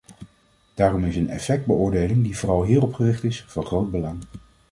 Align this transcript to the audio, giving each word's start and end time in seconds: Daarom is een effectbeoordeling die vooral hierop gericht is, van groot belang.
Daarom 0.73 1.03
is 1.05 1.15
een 1.15 1.29
effectbeoordeling 1.29 2.23
die 2.23 2.37
vooral 2.37 2.63
hierop 2.63 2.93
gericht 2.93 3.23
is, 3.23 3.45
van 3.47 3.65
groot 3.65 3.91
belang. 3.91 4.19